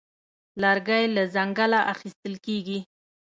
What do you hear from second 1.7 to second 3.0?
اخیستل کېږي.